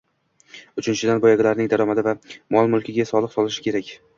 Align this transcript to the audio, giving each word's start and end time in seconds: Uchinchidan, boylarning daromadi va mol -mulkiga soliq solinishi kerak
Uchinchidan, 0.81 1.19
boylarning 1.27 1.69
daromadi 1.75 2.07
va 2.09 2.15
mol 2.57 2.73
-mulkiga 2.75 3.09
soliq 3.13 3.37
solinishi 3.37 3.69
kerak 3.69 3.97